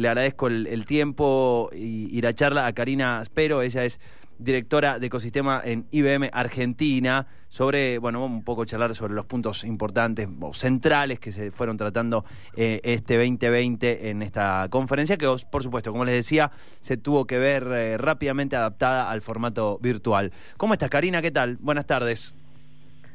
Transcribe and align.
Le 0.00 0.10
agradezco 0.10 0.46
el, 0.46 0.86
tiempo 0.86 1.70
y, 1.72 2.20
la 2.20 2.32
charla 2.32 2.66
a 2.66 2.72
Karina 2.72 3.20
Spero, 3.24 3.62
ella 3.62 3.82
es 3.82 3.98
directora 4.38 5.00
de 5.00 5.08
ecosistema 5.08 5.60
en 5.64 5.88
IBM 5.90 6.30
Argentina, 6.32 7.26
sobre, 7.48 7.98
bueno, 7.98 8.24
un 8.24 8.44
poco 8.44 8.64
charlar 8.64 8.94
sobre 8.94 9.14
los 9.14 9.26
puntos 9.26 9.64
importantes 9.64 10.28
o 10.40 10.54
centrales 10.54 11.18
que 11.18 11.32
se 11.32 11.50
fueron 11.50 11.76
tratando 11.76 12.24
eh, 12.54 12.80
este 12.84 13.16
2020 13.16 14.10
en 14.10 14.22
esta 14.22 14.68
conferencia, 14.70 15.16
que 15.16 15.26
por 15.50 15.64
supuesto, 15.64 15.90
como 15.90 16.04
les 16.04 16.14
decía, 16.14 16.52
se 16.80 16.96
tuvo 16.96 17.26
que 17.26 17.40
ver 17.40 17.64
eh, 17.64 17.98
rápidamente 17.98 18.54
adaptada 18.54 19.10
al 19.10 19.20
formato 19.20 19.80
virtual. 19.80 20.32
¿Cómo 20.56 20.74
estás, 20.74 20.90
Karina? 20.90 21.20
¿Qué 21.22 21.32
tal? 21.32 21.56
Buenas 21.56 21.86
tardes. 21.86 22.36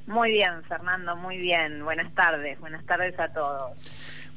Muy 0.05 0.33
bien, 0.33 0.61
Fernando, 0.67 1.15
muy 1.15 1.37
bien. 1.37 1.85
Buenas 1.85 2.13
tardes, 2.13 2.59
buenas 2.59 2.85
tardes 2.85 3.17
a 3.17 3.29
todos 3.29 3.71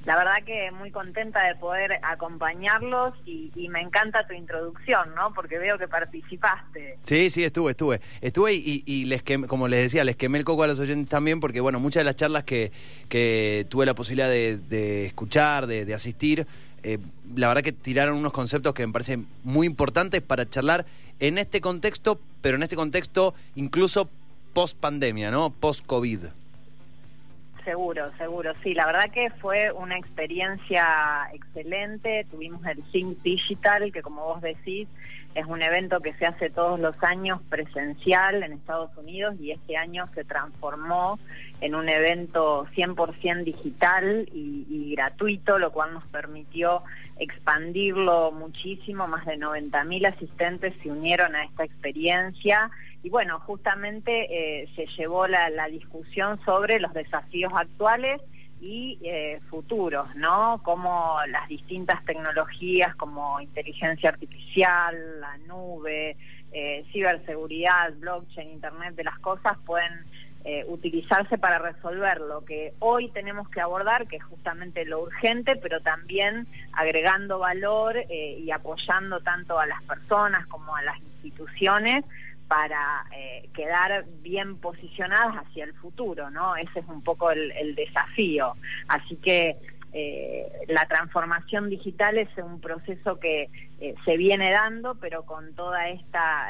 la 0.07 0.17
verdad 0.17 0.45
que 0.47 0.71
muy 0.71 0.93
contenta 0.93 1.43
de 1.43 1.57
poder 1.57 1.99
acompañarlos 2.03 3.13
y, 3.27 3.51
me 3.69 3.81
encanta 3.81 4.25
tu 4.27 4.33
introducción, 4.33 5.13
¿no? 5.17 5.35
Porque 5.35 5.59
veo 5.59 5.77
que 5.77 5.89
participaste. 5.89 6.99
Sí, 7.03 7.29
sí, 7.31 7.43
estuve, 7.43 7.73
estuve. 7.73 8.01
Estuve 8.21 8.55
y, 8.55 9.05
les 9.07 9.25
quemé, 9.25 9.49
como 9.49 9.67
les 9.67 9.81
decía, 9.81 10.05
les 10.05 10.15
quemé 10.15 10.39
el 10.39 10.45
coco 10.45 10.63
a 10.63 10.69
los 10.69 10.79
oyentes 10.79 11.09
también 11.11 11.41
porque, 11.41 11.61
bueno, 11.61 11.81
muchas 11.81 12.03
de 12.03 12.05
las 12.05 12.15
charlas 12.15 12.45
que, 12.45 12.71
que 13.09 13.67
tuve 13.69 13.85
la 13.85 13.95
posibilidad 13.95 14.29
de, 14.29 15.07
escuchar, 15.07 15.67
de, 15.67 15.93
asistir, 15.93 16.47
eh, 16.85 16.99
la 17.35 17.49
verdad 17.49 17.63
que 17.63 17.73
tiraron 17.73 18.17
unos 18.17 18.33
conceptos 18.33 18.73
que 18.73 18.87
me 18.87 18.93
parecen 18.93 19.27
muy 19.43 19.67
importantes 19.67 20.23
para 20.23 20.49
charlar 20.49 20.87
en 21.19 21.39
este 21.39 21.61
contexto, 21.61 22.21
pero 22.41 22.57
en 22.57 22.63
este 22.63 22.77
contexto 22.77 23.35
incluso 23.57 24.09
post 24.53 24.79
pandemia, 24.79 25.33
¿no? 25.33 25.51
Post 25.51 25.85
COVID. 25.85 26.21
Seguro, 27.67 28.13
seguro, 28.17 28.53
sí, 28.63 28.75
la 28.75 28.87
verdad 28.87 29.11
que 29.11 29.29
fue 29.29 29.73
una 29.73 29.99
experiencia 29.99 31.29
excelente, 31.33 32.25
tuvimos 32.31 32.65
el 32.65 32.81
Think 32.93 33.21
Digital, 33.23 33.91
que 33.91 34.03
como 34.03 34.23
vos 34.23 34.41
decís, 34.41 34.87
es 35.35 35.45
un 35.47 35.61
evento 35.63 35.99
que 35.99 36.15
se 36.15 36.27
hace 36.27 36.49
todos 36.49 36.79
los 36.79 37.03
años 37.03 37.41
presencial 37.51 38.45
en 38.45 38.53
Estados 38.53 38.97
Unidos 38.97 39.35
y 39.41 39.51
este 39.51 39.77
año 39.77 40.07
se 40.15 40.23
transformó 40.23 41.19
en 41.61 41.75
un 41.75 41.89
evento 41.89 42.69
100% 42.77 43.43
digital 43.43 44.29
y, 44.33 44.95
gratuito, 44.95 45.59
lo 45.59 45.73
cual 45.73 45.93
nos 45.93 46.05
permitió 46.05 46.85
expandirlo 47.19 48.31
muchísimo, 48.31 49.09
más 49.09 49.27
de 49.27 49.39
90.000 49.39 50.15
asistentes 50.15 50.73
se 50.85 50.89
unieron 50.89 51.35
a 51.35 51.43
esta 51.43 51.65
experiencia 51.65 52.71
y 53.03 53.09
bueno, 53.11 53.39
justamente 53.41 54.63
eh, 54.63 54.69
se 54.75 54.87
llevó 54.99 55.27
la, 55.29 55.69
discusión 55.69 56.41
sobre 56.45 56.81
los 56.81 56.93
desafíos 56.93 57.53
actuales 57.55 58.21
y 58.61 58.99
eh, 59.03 59.41
futuros, 59.49 60.15
¿no? 60.17 60.61
Como 60.65 61.19
las 61.29 61.47
distintas 61.49 62.05
tecnologías 62.05 62.97
como 62.97 63.41
inteligencia 63.41 64.11
artificial, 64.11 65.21
la 65.21 65.37
nube, 65.47 66.17
eh, 66.53 66.85
ciberseguridad, 66.91 67.93
blockchain, 67.95 68.51
Internet 68.51 68.95
de 68.97 69.05
las 69.05 69.19
cosas 69.21 69.57
pueden 69.65 69.93
utilizarse 70.69 71.39
para 71.39 71.59
resolver 71.59 72.21
lo 72.21 72.45
que 72.45 72.73
hoy 72.79 73.09
tenemos 73.09 73.49
que 73.49 73.61
abordar, 73.61 74.07
que 74.07 74.15
es 74.15 74.23
justamente 74.23 74.85
lo 74.85 75.03
urgente, 75.03 75.57
pero 75.57 75.81
también 75.81 76.47
agregando 76.73 77.41
valor 77.41 77.97
y 78.09 78.49
apoyando 78.53 79.19
tanto 79.23 79.59
a 79.59 79.67
las 79.67 79.83
personas 79.83 80.47
como 80.47 80.77
a 80.77 80.83
las 80.83 81.01
instituciones 81.01 82.05
para 82.49 83.05
eh, 83.13 83.49
quedar 83.55 84.05
bien 84.23 84.59
posicionadas 84.59 85.45
hacia 85.45 85.65
el 85.65 85.75
futuro, 85.75 86.31
¿no? 86.31 86.57
Ese 86.57 86.81
es 86.81 86.87
un 86.89 87.03
poco 87.03 87.31
el, 87.31 87.75
desafío. 87.75 88.55
Así 88.89 89.17
que 89.17 89.57
eh, 89.93 90.47
la 90.69 90.87
transformación 90.87 91.69
digital 91.69 92.19
es 92.19 92.29
un 92.39 92.61
proceso 92.61 93.19
que 93.19 93.51
eh, 93.81 93.95
se 94.05 94.17
viene 94.17 94.51
dando, 94.51 94.95
pero 94.97 95.25
con 95.25 95.55
toda 95.55 95.89
esta 95.89 96.49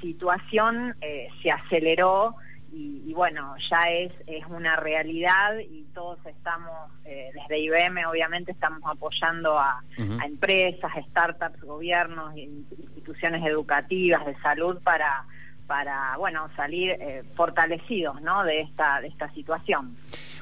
situación 0.00 0.96
se 1.42 1.50
aceleró 1.50 2.36
y, 2.70 3.12
bueno, 3.14 3.54
ya 3.70 3.88
es, 3.90 4.12
es 4.26 4.44
una 4.46 4.76
realidad 4.76 5.58
y 5.58 5.84
todos 5.94 6.18
estamos, 6.26 6.92
desde 7.02 7.58
IBM 7.58 8.04
obviamente 8.06 8.52
estamos 8.52 8.82
apoyando 8.84 9.58
a, 9.58 9.82
a 10.20 10.26
empresas, 10.26 10.92
startups, 11.08 11.60
gobiernos, 11.62 12.36
instituciones 12.36 13.44
educativas, 13.46 14.24
de 14.26 14.36
salud 14.40 14.80
para 14.82 15.24
para 15.68 16.16
bueno 16.16 16.48
salir 16.56 16.90
eh, 16.90 17.22
fortalecidos 17.36 18.20
¿no? 18.22 18.42
de 18.42 18.62
esta 18.62 19.00
de 19.00 19.06
esta 19.06 19.32
situación. 19.32 19.96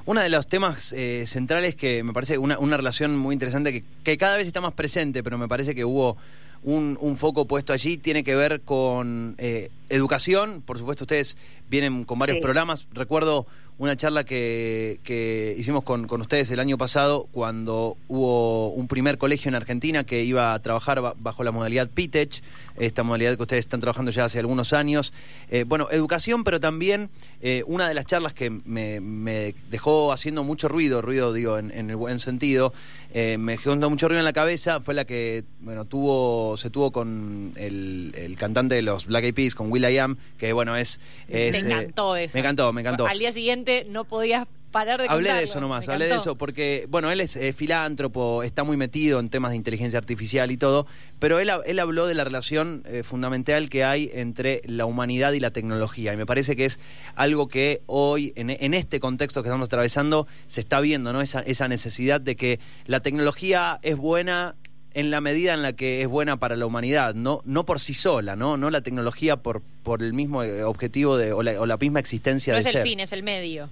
Uno 0.06 0.22
de 0.22 0.28
los 0.30 0.46
temas 0.46 0.92
eh, 0.92 1.24
centrales 1.26 1.74
que 1.74 2.04
me 2.04 2.12
parece 2.14 2.38
una, 2.38 2.58
una 2.58 2.76
relación 2.76 3.18
muy 3.18 3.34
interesante 3.34 3.72
que, 3.72 3.84
que, 4.04 4.16
cada 4.16 4.36
vez 4.36 4.46
está 4.46 4.60
más 4.60 4.72
presente, 4.72 5.24
pero 5.24 5.36
me 5.36 5.48
parece 5.48 5.74
que 5.74 5.84
hubo 5.84 6.16
un, 6.62 6.96
un 7.00 7.16
foco 7.16 7.46
puesto 7.46 7.72
allí, 7.72 7.96
tiene 7.96 8.24
que 8.24 8.34
ver 8.34 8.60
con 8.60 9.34
eh, 9.38 9.70
educación. 9.88 10.62
Por 10.62 10.78
supuesto, 10.78 11.04
ustedes 11.04 11.36
vienen 11.68 12.04
con 12.04 12.18
varios 12.18 12.38
programas. 12.38 12.86
Recuerdo 12.92 13.46
una 13.78 13.94
charla 13.96 14.24
que, 14.24 15.00
que 15.02 15.54
hicimos 15.58 15.84
con, 15.84 16.06
con, 16.06 16.22
ustedes 16.22 16.50
el 16.50 16.60
año 16.60 16.78
pasado 16.78 17.28
cuando 17.30 17.98
hubo 18.08 18.70
un 18.70 18.88
primer 18.88 19.18
colegio 19.18 19.50
en 19.50 19.54
Argentina 19.54 20.04
que 20.04 20.22
iba 20.24 20.54
a 20.54 20.62
trabajar 20.62 21.02
bajo 21.18 21.44
la 21.44 21.52
modalidad 21.52 21.90
PITECH, 21.90 22.42
esta 22.76 23.02
modalidad 23.02 23.36
que 23.36 23.42
ustedes 23.42 23.66
están 23.66 23.80
trabajando 23.80 24.10
ya 24.10 24.24
hace 24.24 24.38
algunos 24.38 24.72
años. 24.72 25.12
Eh, 25.50 25.64
bueno, 25.66 25.88
educación, 25.90 26.42
pero 26.42 26.58
también 26.58 27.10
eh, 27.42 27.64
una 27.66 27.86
de 27.86 27.94
las 27.94 28.06
charlas 28.06 28.32
que 28.32 28.48
me, 28.48 29.00
me, 29.00 29.54
dejó 29.70 30.10
haciendo 30.10 30.42
mucho 30.42 30.68
ruido, 30.68 31.02
ruido 31.02 31.34
digo 31.34 31.58
en, 31.58 31.70
en 31.70 31.90
el 31.90 31.96
buen 31.96 32.18
sentido, 32.18 32.72
eh, 33.12 33.36
me 33.38 33.52
dejó 33.52 33.76
mucho 33.76 34.08
ruido 34.08 34.20
en 34.20 34.24
la 34.24 34.32
cabeza, 34.32 34.80
fue 34.80 34.94
la 34.94 35.04
que 35.04 35.44
bueno 35.60 35.84
tuvo 35.84 36.56
se 36.56 36.70
tuvo 36.70 36.92
con 36.92 37.52
el, 37.56 38.12
el 38.16 38.36
cantante 38.36 38.74
de 38.74 38.82
los 38.82 39.06
Black 39.06 39.24
Eyed 39.24 39.34
Peas, 39.34 39.54
con 39.54 39.70
Will 39.70 39.84
I 39.84 39.98
Am, 39.98 40.16
que 40.38 40.52
bueno 40.54 40.76
es... 40.76 40.98
me 41.28 41.48
encantó 41.48 42.16
eso. 42.16 42.32
Me 42.34 42.40
encantó, 42.40 42.72
me 42.72 42.80
encantó. 42.80 43.06
Al 43.06 43.18
día 43.18 43.32
siguiente 43.32 43.65
no 43.88 44.04
podías 44.04 44.46
parar 44.70 45.00
de 45.00 45.08
Hablé 45.08 45.32
de 45.32 45.44
eso 45.44 45.60
nomás, 45.60 45.88
hablé 45.88 46.06
de 46.06 46.16
eso 46.16 46.36
porque, 46.36 46.86
bueno, 46.90 47.10
él 47.10 47.20
es 47.20 47.38
filántropo, 47.54 48.42
está 48.42 48.62
muy 48.62 48.76
metido 48.76 49.20
en 49.20 49.30
temas 49.30 49.52
de 49.52 49.56
inteligencia 49.56 49.98
artificial 49.98 50.50
y 50.50 50.56
todo, 50.56 50.86
pero 51.18 51.38
él, 51.38 51.50
él 51.64 51.78
habló 51.78 52.06
de 52.06 52.14
la 52.14 52.24
relación 52.24 52.82
eh, 52.84 53.02
fundamental 53.02 53.70
que 53.70 53.84
hay 53.84 54.10
entre 54.12 54.60
la 54.66 54.84
humanidad 54.84 55.32
y 55.32 55.40
la 55.40 55.50
tecnología. 55.50 56.12
Y 56.12 56.16
me 56.16 56.26
parece 56.26 56.56
que 56.56 56.66
es 56.66 56.78
algo 57.14 57.48
que 57.48 57.82
hoy, 57.86 58.32
en, 58.36 58.50
en 58.50 58.74
este 58.74 59.00
contexto 59.00 59.42
que 59.42 59.48
estamos 59.48 59.66
atravesando, 59.68 60.26
se 60.46 60.60
está 60.60 60.80
viendo, 60.80 61.12
¿no? 61.12 61.22
Esa, 61.22 61.40
esa 61.40 61.68
necesidad 61.68 62.20
de 62.20 62.36
que 62.36 62.60
la 62.86 63.00
tecnología 63.00 63.78
es 63.82 63.96
buena 63.96 64.56
en 64.96 65.10
la 65.10 65.20
medida 65.20 65.52
en 65.52 65.60
la 65.60 65.74
que 65.74 66.00
es 66.00 66.08
buena 66.08 66.38
para 66.38 66.56
la 66.56 66.64
humanidad, 66.64 67.14
no, 67.14 67.42
no 67.44 67.66
por 67.66 67.80
sí 67.80 67.92
sola, 67.92 68.34
no, 68.34 68.56
no 68.56 68.70
la 68.70 68.80
tecnología 68.80 69.36
por, 69.36 69.60
por 69.82 70.02
el 70.02 70.14
mismo 70.14 70.42
eh, 70.42 70.64
objetivo 70.64 71.18
de, 71.18 71.34
o, 71.34 71.42
la, 71.42 71.76
misma 71.76 72.00
existencia 72.00 72.54
no 72.54 72.62
de 72.62 72.66
es 72.66 72.74
el 72.74 72.82
fin, 72.82 73.00
es 73.00 73.12
el 73.12 73.22
medio. 73.22 73.68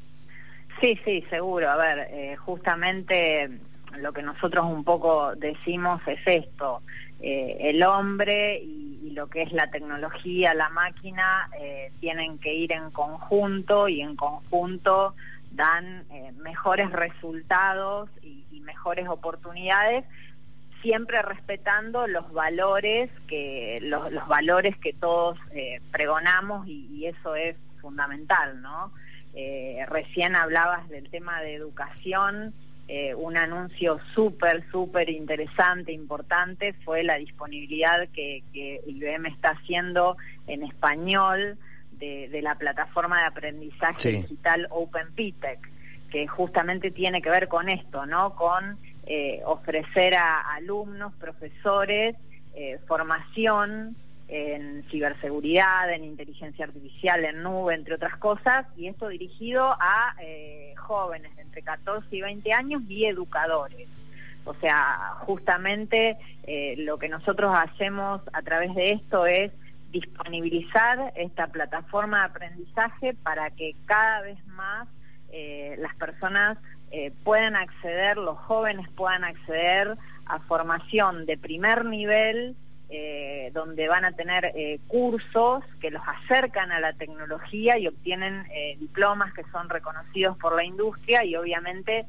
Sí, 0.83 1.01
sí, 1.03 1.25
seguro. 1.31 1.71
A 1.71 1.77
ver, 1.77 2.09
eh, 2.11 2.37
justamente 2.37 3.49
lo 3.97 4.13
que 4.13 4.21
nosotros 4.21 4.67
un 4.67 4.84
poco 4.84 5.34
decimos 5.34 6.03
es 6.07 6.19
esto, 6.27 6.83
eh, 7.23 7.57
el 7.59 7.83
hombre 7.84 8.59
y, 8.63 9.11
lo 9.15 9.29
que 9.29 9.43
es 9.43 9.53
la 9.53 9.71
tecnología, 9.71 10.55
la 10.55 10.71
máquina, 10.71 11.49
tienen 12.01 12.37
que 12.39 12.53
ir 12.53 12.73
en 12.73 12.91
conjunto 12.91 13.89
y 13.89 14.01
en 14.01 14.17
conjunto 14.17 15.15
dan 15.53 16.05
mejores 16.43 16.91
resultados 16.91 18.11
y, 18.25 18.45
y 18.51 18.59
mejores 18.63 19.07
oportunidades 19.09 20.05
siempre 20.84 21.22
respetando 21.22 22.06
los 22.06 22.31
valores 22.31 23.11
que 23.27 23.78
los, 23.81 24.12
valores 24.28 24.77
que 24.77 24.93
todos 24.93 25.39
eh, 25.53 25.81
pregonamos 25.91 26.69
y, 26.69 27.06
eso 27.06 27.34
es 27.34 27.56
fundamental, 27.81 28.62
¿no? 28.62 28.93
Eh, 29.34 29.84
recién 29.89 30.37
hablabas 30.37 30.89
del 30.89 31.11
tema 31.11 31.41
de 31.41 31.55
educación, 31.55 32.55
eh, 32.89 33.15
un 33.15 33.37
anuncio 33.37 33.99
súper, 34.15 34.65
súper 34.71 35.09
interesante, 35.09 35.93
importante, 35.93 36.75
fue 36.84 37.03
la 37.03 37.16
disponibilidad 37.16 38.09
que, 38.13 38.42
IBM 38.86 39.27
está 39.27 39.51
haciendo 39.51 40.16
en 40.47 40.63
español 40.63 41.59
de, 41.92 42.41
la 42.42 42.57
plataforma 42.57 43.21
de 43.21 43.27
aprendizaje 43.27 44.13
digital 44.13 44.66
Open 44.71 45.09
que 46.10 46.27
justamente 46.27 46.91
tiene 46.91 47.22
que 47.22 47.31
ver 47.31 47.48
con 47.48 47.69
esto, 47.69 48.07
¿no? 48.07 48.34
Con 48.34 48.78
eh, 49.06 49.42
ofrecer 49.45 50.15
a 50.15 50.41
alumnos, 50.54 51.12
profesores, 51.15 52.16
eh, 52.54 52.78
formación 52.86 53.97
en 54.28 54.83
ciberseguridad, 54.91 55.92
en 55.92 56.04
inteligencia 56.04 56.65
artificial, 56.65 57.22
en 57.27 57.42
nube, 57.42 57.74
entre 57.74 57.97
otras 57.97 58.16
cosas, 58.16 58.66
y 58.78 58.86
esto 58.86 59.09
dirigido 59.09 59.77
a 59.78 60.15
eh, 60.22 60.74
jóvenes 60.78 61.36
de 61.36 61.42
entre 61.42 61.60
14 61.60 62.06
y 62.16 62.22
20 62.22 62.53
años 62.54 62.83
y 62.89 63.04
educadores. 63.04 63.89
O 64.47 64.54
sea, 64.54 65.16
justamente 65.21 66.16
lo 66.77 66.98
que 66.98 67.09
nosotros 67.09 67.54
hacemos 67.54 68.21
a 68.33 68.42
través 68.42 68.74
de 68.74 68.92
esto 68.92 69.27
es 69.27 69.50
disponibilizar 69.91 71.12
esta 71.16 71.47
plataforma 71.47 72.21
de 72.21 72.24
aprendizaje 72.24 73.15
para 73.22 73.50
que 73.50 73.74
cada 73.86 74.21
vez 74.21 74.39
más 74.48 74.86
las 75.78 75.95
personas 75.97 76.59
eh, 76.95 77.13
acceder, 77.57 78.17
los 78.17 78.39
jóvenes 78.39 78.89
puedan 78.91 79.25
acceder 79.25 79.97
a 80.27 80.39
formación 80.41 81.27
de 81.27 81.37
primer 81.37 81.85
nivel, 81.85 82.57
eh, 82.91 83.51
donde 83.53 83.89
van 83.89 84.05
a 84.05 84.13
tener 84.13 84.53
eh, 84.55 84.79
cursos 84.87 85.65
que 85.81 85.91
los 85.91 86.03
acercan 86.07 86.71
a 86.71 86.81
la 86.81 86.93
tecnología 86.93 87.79
y 87.79 87.89
obtienen 87.89 88.47
eh, 88.53 88.77
diplomas 88.79 89.33
que 89.33 89.43
son 89.51 89.69
reconocidos 89.69 90.37
por 90.37 90.55
la 90.55 90.65
industria 90.65 91.25
y 91.25 91.35
obviamente 91.35 92.07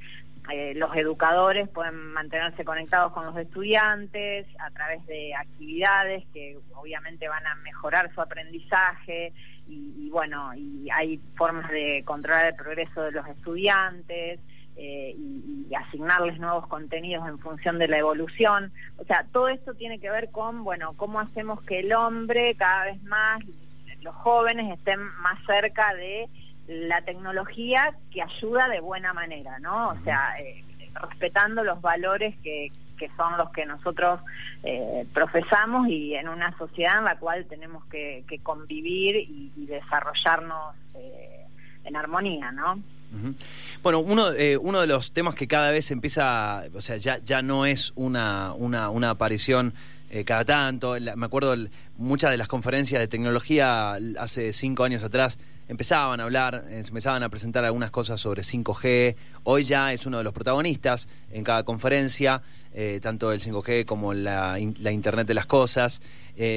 los 0.76 0.96
educadores 0.96 1.68
pueden 1.70 2.14
mantenerse 2.14 2.64
conectados 2.64 3.12
con 3.14 3.26
los 3.26 3.36
estudiantes 3.36 4.46
a 4.60 4.70
través 4.70 5.04
de 5.08 5.34
actividades 5.34 6.24
que 6.36 6.60
obviamente 6.76 7.28
van 7.28 7.48
a 7.48 7.56
mejorar 7.56 8.14
su 8.14 8.22
aprendizaje 8.22 9.34
y 9.68 10.08
bueno, 10.12 10.54
y 10.54 10.88
hay 10.92 11.20
formas 11.36 11.68
de 11.72 12.04
controlar 12.06 12.46
el 12.46 12.56
progreso 12.56 13.02
de 13.02 13.12
los 13.14 13.28
estudiantes. 13.28 14.40
Eh, 14.78 15.16
y, 15.18 15.74
asignarles 15.74 16.40
nuevos 16.40 16.68
contenidos 16.68 17.28
en 17.28 17.40
función 17.40 17.80
de 17.80 17.88
la 17.88 17.98
evolución. 17.98 18.72
O 18.98 19.04
sea, 19.04 19.26
todo 19.32 19.50
esto 19.50 19.74
tiene 19.74 20.00
que 20.00 20.10
ver 20.10 20.32
con, 20.32 20.64
bueno, 20.64 20.94
cómo 20.96 21.20
hacemos 21.20 21.62
que 21.64 21.80
el 21.80 21.92
hombre 21.94 22.56
cada 22.56 22.86
vez 22.86 23.04
más, 23.04 23.42
los 24.02 24.16
jóvenes 24.16 24.78
estén 24.78 25.02
más 25.02 25.38
cerca 25.46 25.94
de 25.96 26.30
la 26.68 27.02
tecnología 27.02 27.96
que 28.12 28.22
ayuda 28.22 28.70
de 28.70 28.80
buena 28.80 29.14
manera, 29.14 29.60
¿no? 29.60 29.90
O 29.90 29.98
sea, 29.98 30.40
eh, 30.40 30.64
respetando 30.94 31.64
los 31.64 31.82
valores 31.82 32.36
que, 32.38 32.72
que 32.98 33.10
son 33.18 33.38
los 33.38 33.50
que 33.52 33.66
nosotros 33.66 34.22
eh, 34.64 35.06
profesamos 35.14 35.90
y 35.90 36.16
en 36.16 36.30
una 36.30 36.56
sociedad 36.58 37.00
en 37.00 37.06
la 37.06 37.18
cual 37.18 37.46
tenemos 37.48 37.84
que, 37.86 38.24
convivir 38.44 39.16
y, 39.16 39.66
desarrollarnos 39.66 40.76
en 41.84 41.96
armonía, 41.96 42.52
¿no? 42.52 42.80
Bueno, 43.84 44.00
uno, 44.00 44.32
eh, 44.32 44.58
uno 44.58 44.82
de 44.82 44.88
los 44.88 45.12
temas 45.12 45.36
que 45.36 45.48
cada 45.48 45.70
vez 45.70 45.92
empieza, 45.92 46.64
o 46.74 46.82
sea, 46.82 46.98
ya, 46.98 47.20
ya 47.24 47.42
no 47.42 47.66
es 47.66 47.94
una, 47.96 48.54
una, 48.54 48.90
una 48.90 49.12
aparición 49.12 49.74
eh, 50.10 50.24
cada 50.24 50.44
tanto. 50.44 50.96
me 51.16 51.26
acuerdo 51.26 51.56
muchas 51.98 52.32
de 52.32 52.38
las 52.38 52.48
conferencias 52.48 53.00
de 53.00 53.08
tecnología 53.08 53.98
hace 54.20 54.54
cinco 54.54 54.84
años 54.84 55.04
atrás 55.04 55.38
empezaban 55.68 56.20
a 56.20 56.24
hablar, 56.24 56.66
eh, 56.70 56.84
empezaban 56.88 57.24
a 57.24 57.30
presentar 57.30 57.64
algunas 57.64 57.92
cosas 57.92 58.20
sobre 58.20 58.44
5G. 58.44 59.16
Hoy 59.44 59.64
ya 59.64 59.94
es 59.94 60.06
uno 60.06 60.18
de 60.18 60.24
los 60.24 60.34
protagonistas 60.34 61.08
en 61.32 61.44
cada 61.44 61.64
conferencia, 61.64 62.42
tanto 63.02 63.32
el 63.32 63.40
5G 63.40 63.86
como 63.86 64.14
la, 64.14 64.60
la 64.80 64.92
Internet 64.92 65.28
de 65.28 65.34
las 65.34 65.46
Cosas. 65.46 66.02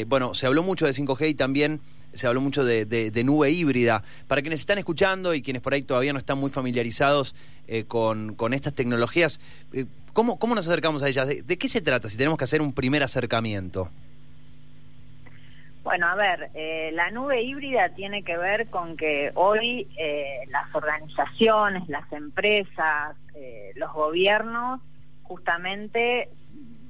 bueno, 0.06 0.34
se 0.34 0.46
habló 0.46 0.62
mucho 0.62 0.86
de 0.86 0.92
5G 0.92 1.28
y 1.28 1.34
también 1.34 1.80
se 2.18 2.26
habló 2.26 2.40
mucho 2.40 2.64
de, 2.64 3.22
nube 3.24 3.50
híbrida. 3.50 4.02
Para 4.26 4.42
quienes 4.42 4.60
están 4.60 4.78
escuchando 4.78 5.34
y 5.34 5.42
quienes 5.42 5.62
por 5.62 5.74
ahí 5.74 5.82
todavía 5.82 6.12
no 6.12 6.18
están 6.18 6.38
muy 6.38 6.50
familiarizados 6.50 7.34
eh, 7.66 7.84
con, 7.84 8.36
estas 8.52 8.74
tecnologías, 8.74 9.40
eh, 9.72 9.86
¿cómo, 10.12 10.38
¿cómo, 10.38 10.54
nos 10.54 10.68
acercamos 10.68 11.02
a 11.02 11.08
ellas? 11.08 11.28
¿De, 11.28 11.58
qué 11.58 11.68
se 11.68 11.80
trata 11.80 12.08
si 12.08 12.16
tenemos 12.16 12.38
que 12.38 12.44
hacer 12.44 12.60
un 12.60 12.72
primer 12.72 13.02
acercamiento? 13.02 13.90
Bueno, 15.84 16.06
a 16.06 16.16
ver, 16.16 16.50
eh, 16.54 16.90
la 16.92 17.10
nube 17.10 17.42
híbrida 17.42 17.88
tiene 17.90 18.22
que 18.22 18.36
ver 18.36 18.68
con 18.68 18.96
que 18.96 19.30
hoy 19.34 19.88
las 20.48 20.74
organizaciones, 20.74 21.88
las 21.88 22.12
empresas, 22.12 23.16
los 23.76 23.92
gobiernos, 23.92 24.80
justamente 25.22 26.28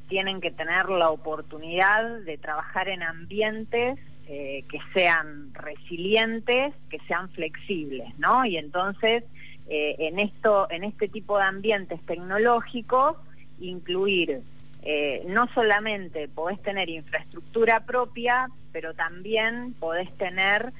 tienen 0.08 0.40
que 0.40 0.50
tener 0.50 0.88
la 0.88 1.10
oportunidad 1.10 2.20
de 2.20 2.38
trabajar 2.38 2.88
en 2.88 3.02
ambientes 3.02 3.98
eh, 4.30 4.62
que 4.70 4.78
sean 4.92 5.54
resilientes, 5.54 6.74
que 6.90 6.98
sean 7.08 7.30
flexibles, 7.30 8.06
¿no? 8.18 8.44
Y 8.44 8.58
entonces, 8.58 9.24
eh, 9.68 9.96
en, 9.98 10.18
esto, 10.18 10.70
en 10.70 10.84
este 10.84 11.08
tipo 11.08 11.38
de 11.38 11.44
ambientes 11.44 11.98
tecnológicos, 12.04 13.16
incluir 13.58 14.42
eh, 14.82 15.24
no 15.28 15.48
solamente 15.54 16.28
podés 16.28 16.60
tener 16.60 16.90
infraestructura 16.90 17.86
propia, 17.86 18.50
pero 18.70 18.92
también 18.92 19.72
podés 19.80 20.14
tener, 20.18 20.74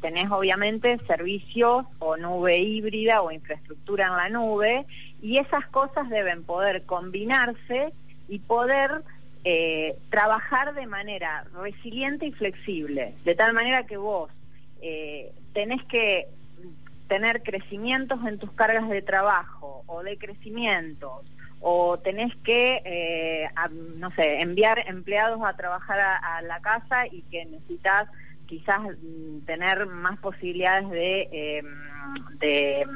tenés 0.00 0.30
obviamente 0.30 0.98
servicios 1.08 1.84
o 1.98 2.16
nube 2.16 2.58
híbrida 2.58 3.22
o 3.22 3.32
infraestructura 3.32 4.06
en 4.06 4.16
la 4.16 4.28
nube, 4.28 4.86
y 5.20 5.38
esas 5.38 5.66
cosas 5.66 6.08
deben 6.10 6.44
poder 6.44 6.84
combinarse 6.84 7.92
y 8.28 8.38
poder 8.38 9.02
eh, 9.44 9.96
trabajar 10.10 10.74
de 10.74 10.86
manera 10.86 11.44
resiliente 11.54 12.26
y 12.26 12.32
flexible, 12.32 13.14
de 13.24 13.34
tal 13.34 13.54
manera 13.54 13.84
que 13.86 13.96
vos 13.96 14.30
eh, 14.80 15.32
tenés 15.52 15.82
que 15.84 16.28
tener 17.08 17.42
crecimientos 17.42 18.20
en 18.26 18.38
tus 18.38 18.52
cargas 18.52 18.88
de 18.88 19.02
trabajo 19.02 19.82
o 19.86 20.02
de 20.02 20.16
crecimientos 20.16 21.26
o 21.60 21.98
tenés 21.98 22.34
que, 22.44 22.82
eh, 22.84 23.48
no 23.96 24.10
sé, 24.12 24.40
enviar 24.40 24.82
empleados 24.88 25.40
a 25.44 25.56
trabajar 25.56 26.00
a, 26.00 26.42
la 26.42 26.60
casa 26.60 27.06
y 27.06 27.22
que 27.22 27.44
necesitas 27.44 28.08
quizás 28.46 28.80
mm, 28.80 29.40
tener 29.46 29.86
más 29.86 30.18
posibilidades 30.18 30.88
de, 30.90 31.58
em, 31.58 31.66
de 32.38 32.86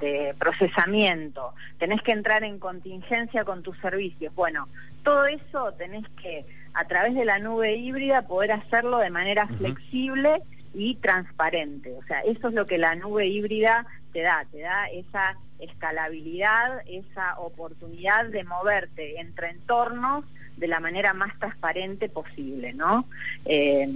de 0.00 0.34
procesamiento, 0.38 1.54
tenés 1.78 2.02
que 2.02 2.12
entrar 2.12 2.42
en 2.42 2.58
contingencia 2.58 3.44
con 3.44 3.62
tus 3.62 3.78
servicios. 3.78 4.34
Bueno, 4.34 4.68
todo 5.02 5.26
eso 5.26 5.72
tenés 5.72 6.06
que, 6.22 6.44
a 6.74 6.84
través 6.86 7.14
de 7.14 7.24
la 7.24 7.38
nube 7.38 7.76
híbrida, 7.76 8.22
poder 8.22 8.52
hacerlo 8.52 8.98
de 8.98 9.10
manera 9.10 9.46
flexible 9.46 10.42
y 10.74 10.96
transparente. 10.96 11.92
O 11.92 12.02
sea, 12.04 12.20
eso 12.20 12.48
es 12.48 12.54
lo 12.54 12.66
que 12.66 12.78
la 12.78 12.94
nube 12.94 13.26
híbrida 13.26 13.86
te 14.12 14.22
da, 14.22 14.44
te 14.50 14.60
da 14.60 14.86
esa 14.86 15.36
escalabilidad, 15.58 16.82
esa 16.86 17.38
oportunidad 17.38 18.26
de 18.26 18.44
moverte 18.44 19.20
entre 19.20 19.50
entornos 19.50 20.24
de 20.56 20.68
la 20.68 20.80
manera 20.80 21.14
más 21.14 21.36
transparente 21.38 22.08
posible, 22.08 22.74
¿no? 22.74 23.06
Eh, 23.46 23.88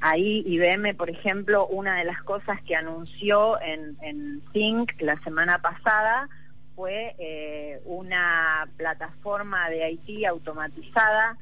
ahí 0.00 0.44
IBM, 0.46 0.94
por 0.94 1.10
ejemplo, 1.10 1.66
una 1.66 1.96
de 1.96 2.04
las 2.04 2.22
cosas 2.22 2.60
que 2.62 2.76
anunció 2.76 3.60
en, 3.60 3.96
en 4.02 4.40
Think 4.52 5.00
la 5.00 5.18
semana 5.22 5.58
pasada 5.58 6.28
fue 6.74 7.14
eh, 7.18 7.80
una 7.84 8.68
plataforma 8.76 9.68
de 9.70 9.90
IT 9.90 10.26
automatizada 10.26 11.36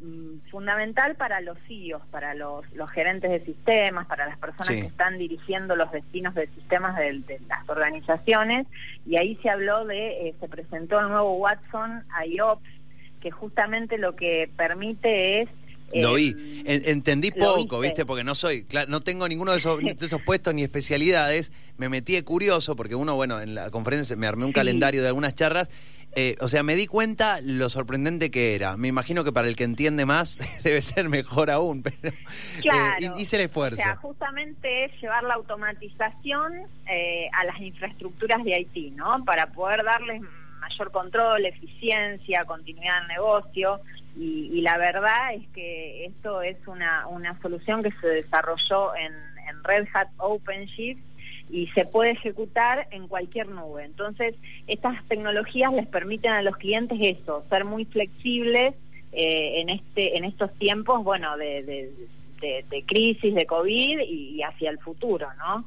mm, 0.00 0.48
fundamental 0.50 1.16
para 1.16 1.40
los 1.40 1.58
CEOs, 1.66 2.02
para 2.10 2.34
los, 2.34 2.64
gerentes 2.92 3.30
de 3.30 3.44
sistemas, 3.44 4.06
para 4.06 4.26
las 4.26 4.38
personas 4.38 4.68
que 4.68 4.86
están 4.86 5.18
dirigiendo 5.18 5.76
los 5.76 5.90
destinos 5.92 6.34
de 6.34 6.46
sistemas 6.48 6.96
de, 6.96 7.40
las 7.48 7.68
organizaciones, 7.68 8.66
y 9.06 9.16
ahí 9.16 9.36
se 9.42 9.50
habló 9.50 9.84
de, 9.84 10.28
eh, 10.28 10.34
se 10.40 10.48
presentó 10.48 11.00
el 11.00 11.08
nuevo 11.08 11.34
Watson 11.34 12.04
IOPS, 12.26 12.68
que 13.20 13.30
justamente 13.30 13.98
lo 13.98 14.14
que 14.14 14.50
permite 14.56 15.42
es 15.42 15.48
lo 15.94 16.14
vi, 16.14 16.62
entendí 16.66 17.30
poco, 17.30 17.80
¿viste? 17.80 18.04
Porque 18.04 18.24
no 18.24 18.34
soy, 18.34 18.66
no 18.88 19.02
tengo 19.02 19.28
ninguno 19.28 19.52
de 19.52 19.58
esos, 19.58 19.82
esos 19.82 20.22
puestos 20.22 20.54
ni 20.54 20.62
especialidades. 20.62 21.52
Me 21.76 21.88
metí 21.88 22.14
de 22.14 22.24
curioso 22.24 22.76
porque 22.76 22.94
uno, 22.94 23.16
bueno, 23.16 23.40
en 23.40 23.54
la 23.54 23.70
conferencia 23.70 24.16
me 24.16 24.26
armé 24.26 24.44
un 24.44 24.52
calendario 24.52 25.02
de 25.02 25.08
algunas 25.08 25.34
charlas. 25.34 25.68
Eh, 26.18 26.34
o 26.40 26.48
sea, 26.48 26.62
me 26.62 26.76
di 26.76 26.86
cuenta 26.86 27.40
lo 27.42 27.68
sorprendente 27.68 28.30
que 28.30 28.54
era. 28.54 28.78
Me 28.78 28.88
imagino 28.88 29.22
que 29.22 29.32
para 29.32 29.48
el 29.48 29.54
que 29.54 29.64
entiende 29.64 30.06
más 30.06 30.38
debe 30.64 30.80
ser 30.80 31.10
mejor 31.10 31.50
aún, 31.50 31.82
pero 31.82 32.08
eh, 32.08 33.12
hice 33.18 33.36
el 33.36 33.42
esfuerzo. 33.42 33.82
O 33.82 33.84
sea, 33.84 33.96
justamente 33.96 34.86
es 34.86 34.92
llevar 35.00 35.24
la 35.24 35.34
automatización 35.34 36.54
eh, 36.90 37.28
a 37.34 37.44
las 37.44 37.60
infraestructuras 37.60 38.42
de 38.44 38.54
Haití, 38.54 38.92
¿no? 38.92 39.24
Para 39.26 39.52
poder 39.52 39.84
darles 39.84 40.22
mayor 40.58 40.90
control, 40.90 41.44
eficiencia, 41.44 42.46
continuidad 42.46 43.00
del 43.00 43.08
negocio. 43.08 43.80
Y, 44.18 44.62
la 44.62 44.78
verdad 44.78 45.34
es 45.34 45.46
que 45.48 46.06
esto 46.06 46.40
es 46.42 46.56
una, 46.66 47.06
una 47.06 47.38
solución 47.40 47.82
que 47.82 47.92
se 48.00 48.08
desarrolló 48.08 48.94
en, 48.96 49.12
Red 49.62 49.86
Hat 49.94 50.08
OpenShift 50.18 51.00
y 51.50 51.66
se 51.68 51.84
puede 51.84 52.12
ejecutar 52.12 52.86
en 52.90 53.08
cualquier 53.08 53.48
nube. 53.48 53.84
Entonces, 53.84 54.34
estas 54.66 55.04
tecnologías 55.08 55.72
les 55.72 55.86
permiten 55.86 56.32
a 56.32 56.42
los 56.42 56.56
clientes 56.56 56.98
eso, 57.00 57.44
ser 57.48 57.64
muy 57.64 57.84
flexibles 57.84 58.74
eh, 59.12 59.60
en 59.60 59.70
este 59.70 60.16
en 60.16 60.24
estos 60.24 60.52
tiempos, 60.54 61.02
bueno, 61.02 61.36
de, 61.36 61.62
de, 62.40 62.64
de, 62.68 62.82
crisis, 62.84 63.34
de 63.34 63.46
COVID 63.46 64.00
y 64.00 64.42
hacia 64.42 64.70
el 64.70 64.78
futuro, 64.78 65.28
¿no? 65.38 65.64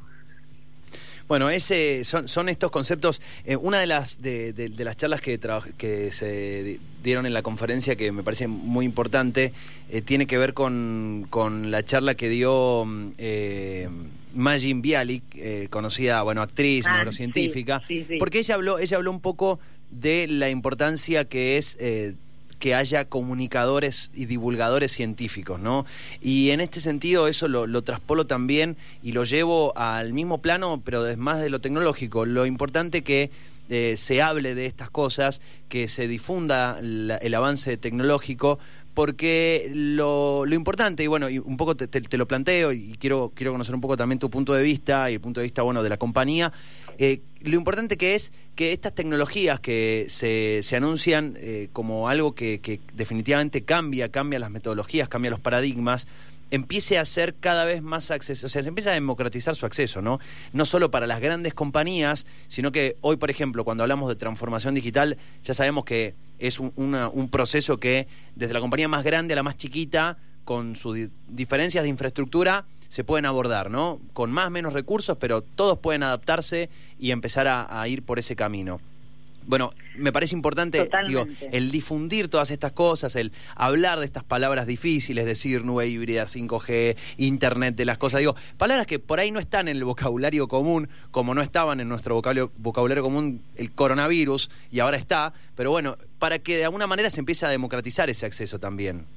Bueno, 1.30 1.52
ese 1.52 2.04
son, 2.06 2.28
son 2.28 2.50
estos 2.50 2.72
conceptos. 2.72 3.22
Eh, 3.46 3.56
una 3.56 3.80
de 3.80 3.86
las 3.86 4.20
de, 4.20 4.52
de, 4.52 4.84
las 4.84 4.98
charlas 4.98 5.22
que, 5.22 5.40
que 5.78 6.12
se 6.12 6.80
dieron 7.04 7.28
en 7.28 7.34
la 7.34 7.44
conferencia 7.44 7.96
que 7.96 8.12
me 8.12 8.24
parece 8.24 8.48
muy 8.48 8.84
importante 8.84 9.54
eh, 9.92 10.02
tiene 10.02 10.26
que 10.26 10.40
ver 10.40 10.56
con, 10.56 11.28
con, 11.30 11.70
la 11.70 11.86
charla 11.86 12.16
que 12.16 12.30
dio 12.30 12.84
eh, 13.20 13.88
Majin 14.34 14.82
Bialik, 14.82 15.24
eh, 15.36 15.68
conocida, 15.70 16.24
bueno, 16.24 16.42
actriz, 16.42 16.88
ah, 16.88 16.96
neurocientífica, 16.96 17.84
porque 18.18 18.40
ella 18.40 18.56
habló, 18.56 18.80
ella 18.80 18.98
habló 18.98 19.12
un 19.12 19.22
poco 19.22 19.60
de 19.92 20.26
la 20.28 20.50
importancia 20.50 21.26
que 21.26 21.58
es 21.58 21.78
que 22.60 22.76
haya 22.76 23.06
comunicadores 23.06 24.12
y 24.14 24.26
divulgadores 24.26 24.92
científicos, 24.92 25.60
¿no? 25.60 25.86
Y 26.22 26.52
en 26.52 26.62
este 26.62 26.82
sentido 26.82 27.28
eso 27.28 27.48
lo, 27.48 27.68
lo 27.68 27.82
traspolo 27.82 28.28
también 28.28 28.78
y 29.02 29.14
lo 29.14 29.24
llevo 29.24 29.78
al 29.78 30.14
mismo 30.14 30.40
plano, 30.40 30.82
pero 30.84 31.06
más 31.18 31.42
de 31.42 31.50
lo 31.50 31.62
tecnológico. 31.62 32.26
Lo 32.26 32.46
importante 32.46 33.04
que 33.04 33.32
eh, 33.70 33.98
se 33.98 34.24
hable 34.24 34.56
de 34.56 34.66
estas 34.66 34.90
cosas, 34.90 35.42
que 35.70 35.88
se 35.88 36.08
difunda 36.08 36.80
el 36.80 37.36
avance 37.36 37.78
tecnológico, 37.78 38.58
porque 38.96 39.72
lo, 39.74 40.44
importante, 40.48 41.04
y 41.04 41.08
bueno, 41.08 41.30
y 41.30 41.38
un 41.38 41.56
poco 41.56 41.76
te, 41.76 42.18
lo 42.18 42.28
planteo 42.28 42.72
y 42.72 42.98
quiero, 43.00 43.32
quiero 43.36 43.52
conocer 43.52 43.76
un 43.76 43.82
poco 43.82 43.96
también 43.96 44.18
tu 44.18 44.30
punto 44.32 44.54
de 44.54 44.64
vista 44.64 45.10
y 45.12 45.14
el 45.14 45.22
punto 45.22 45.40
de 45.40 45.46
vista, 45.46 45.62
bueno, 45.62 45.84
de 45.84 45.90
la 45.90 45.98
compañía, 45.98 46.52
eh, 47.02 47.22
lo 47.40 47.56
importante 47.56 47.96
que 47.96 48.16
es 48.16 48.34
que 48.56 48.74
estas 48.74 48.94
tecnologías 48.94 49.62
que 49.62 50.08
se, 50.10 50.60
se 50.64 50.76
anuncian 50.76 51.38
eh, 51.38 51.70
como 51.72 52.10
algo 52.10 52.36
que, 52.36 52.82
definitivamente 52.94 53.64
cambia, 53.64 54.10
cambia 54.10 54.38
las 54.38 54.52
metodologías, 54.52 55.08
cambia 55.08 55.32
los 55.32 55.40
paradigmas, 55.40 56.08
empiece 56.52 56.98
a 56.98 57.06
ser 57.06 57.36
cada 57.36 57.64
vez 57.64 57.82
más 57.82 58.12
acceso, 58.12 58.48
o 58.48 58.50
sea, 58.50 58.62
se 58.64 58.68
empieza 58.68 58.90
a 58.90 58.96
democratizar 58.96 59.56
su 59.56 59.66
acceso, 59.66 60.02
¿no? 60.02 60.20
No 60.52 60.66
solo 60.66 60.92
para 60.92 61.08
las 61.08 61.22
grandes 61.22 61.54
compañías, 61.54 62.26
sino 62.50 62.74
que 62.74 62.98
hoy, 63.00 63.16
por 63.16 63.30
ejemplo, 63.30 63.64
cuando 63.64 63.84
hablamos 63.84 64.10
de 64.10 64.18
transformación 64.18 64.76
digital, 64.76 65.18
ya 65.46 65.54
sabemos 65.54 65.86
que 65.86 66.16
es 66.38 66.60
un, 66.60 66.72
un 66.76 67.30
proceso 67.30 67.80
que 67.80 68.08
desde 68.36 68.54
la 68.54 68.60
compañía 68.60 68.90
más 68.90 69.06
grande 69.06 69.34
a 69.34 69.36
la 69.38 69.44
más 69.44 69.56
chiquita, 69.56 70.18
con 70.44 70.76
sus 70.76 70.98
diferencias 71.30 71.84
de 71.84 71.90
infraestructura, 71.90 72.66
se 72.90 73.04
pueden 73.04 73.26
abordar, 73.26 73.72
¿no? 73.72 74.00
Con 74.14 74.32
más 74.32 74.48
o 74.48 74.52
menos 74.52 74.74
recursos, 74.74 75.18
pero 75.18 75.42
todos 75.42 75.80
pueden 75.80 76.04
adaptarse 76.04 76.70
y 77.00 77.12
empezar 77.12 77.48
a 77.48 77.88
ir 77.88 78.04
por 78.04 78.20
ese 78.20 78.36
camino. 78.36 78.80
Bueno, 79.50 79.72
me 79.96 80.12
parece 80.12 80.36
importante 80.36 80.88
digo, 81.08 81.26
el 81.52 81.72
difundir 81.72 82.30
todas 82.30 82.52
estas 82.52 82.72
cosas, 82.72 83.16
el 83.16 83.32
hablar 83.56 83.98
de 83.98 84.06
estas 84.06 84.24
palabras 84.24 84.68
difíciles, 84.68 85.26
decir 85.26 85.66
nube 85.66 85.88
híbrida, 85.88 86.26
5G, 86.26 86.96
Internet 87.18 87.76
de 87.76 87.86
las 87.86 87.98
cosas, 87.98 88.20
digo, 88.20 88.36
palabras 88.60 88.86
que 88.86 89.00
por 89.00 89.20
ahí 89.20 89.32
no 89.32 89.40
están 89.40 89.68
en 89.68 89.78
el 89.78 89.84
vocabulario 89.86 90.48
común, 90.48 90.88
como 91.10 91.34
no 91.34 91.42
estaban 91.42 91.80
en 91.80 91.90
nuestro 91.90 92.14
vocabulario, 92.14 92.52
vocabulario 92.58 93.02
común 93.02 93.42
el 93.56 93.72
coronavirus, 93.72 94.52
y 94.72 94.82
ahora 94.82 94.98
está, 94.98 95.34
pero 95.56 95.72
bueno, 95.72 95.98
para 96.20 96.38
que 96.38 96.58
de 96.58 96.66
alguna 96.66 96.86
manera 96.86 97.10
se 97.10 97.20
empiece 97.20 97.48
a 97.48 97.50
democratizar 97.50 98.08
ese 98.08 98.28
acceso 98.28 98.60
también. 98.60 99.08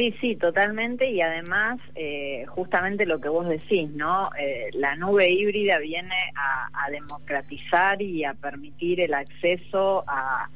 Sí, 0.00 0.14
sí, 0.18 0.34
totalmente. 0.34 1.10
Y 1.10 1.20
además, 1.20 1.78
eh, 1.94 2.46
justamente 2.48 3.04
lo 3.04 3.20
que 3.20 3.28
vos 3.28 3.46
decís, 3.46 3.90
¿no? 3.90 4.30
Eh, 4.34 4.70
la 4.72 4.96
nube 4.96 5.28
híbrida 5.28 5.78
viene 5.78 6.16
a, 6.34 6.90
democratizar 6.90 8.00
y 8.00 8.24
a 8.24 8.32
permitir 8.32 9.02
el 9.02 9.12
acceso 9.12 10.02
a, 10.06 10.48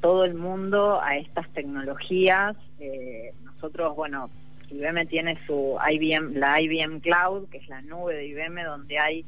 todo 0.00 0.24
el 0.24 0.34
mundo 0.34 1.02
a 1.02 1.16
estas 1.16 1.48
tecnologías. 1.54 2.56
Eh, 2.78 3.32
nosotros, 3.42 3.96
bueno, 3.96 4.30
IBM 4.70 5.06
tiene 5.06 5.36
su 5.44 5.76
IBM, 5.84 6.38
la 6.38 6.60
IBM 6.60 7.00
Cloud, 7.00 7.48
que 7.48 7.58
es 7.58 7.68
la 7.68 7.80
nube 7.82 8.14
de 8.14 8.26
IBM, 8.28 8.62
donde 8.62 9.00
hay 9.00 9.24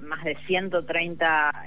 más 0.00 0.24
de 0.24 0.36
130 0.48 1.64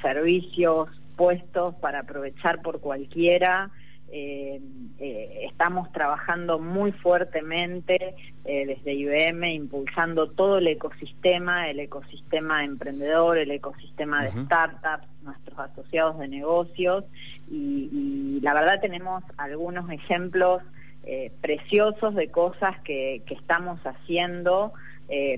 servicios 0.00 0.88
puestos 1.16 1.74
para 1.74 1.98
aprovechar 2.00 2.62
por 2.62 2.80
cualquiera. 2.80 3.72
Eh, 4.14 4.60
eh, 4.98 5.46
estamos 5.50 5.90
trabajando 5.90 6.58
muy 6.58 6.92
fuertemente 6.92 8.14
eh, 8.44 8.66
desde 8.66 8.92
IBM, 8.92 9.54
impulsando 9.54 10.28
todo 10.28 10.58
el 10.58 10.66
ecosistema, 10.66 11.70
el 11.70 11.80
ecosistema 11.80 12.62
emprendedor, 12.62 13.38
el 13.38 13.50
ecosistema 13.50 14.22
de 14.22 14.44
startups, 14.44 15.06
nuestros 15.22 15.58
asociados 15.58 16.18
de 16.18 16.28
negocios, 16.28 17.04
y, 17.50 18.38
la 18.42 18.52
verdad 18.52 18.80
tenemos 18.82 19.24
algunos 19.38 19.90
ejemplos 19.90 20.62
preciosos 21.40 22.14
de 22.14 22.28
cosas 22.28 22.78
que, 22.82 23.22
estamos 23.30 23.80
haciendo. 23.84 24.72